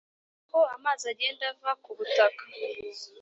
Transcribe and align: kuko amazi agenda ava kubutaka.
kuko 0.39 0.57
amazi 0.75 1.03
agenda 1.13 1.43
ava 1.51 1.71
kubutaka. 1.83 2.43